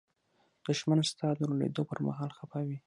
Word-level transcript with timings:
دښمن 0.65 0.99
ستا 1.11 1.27
د 1.35 1.39
لوړېدو 1.49 1.81
پر 1.89 1.99
مهال 2.07 2.31
خپه 2.37 2.59
وي 2.67 2.77